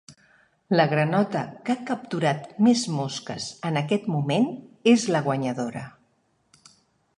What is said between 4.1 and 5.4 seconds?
moment és la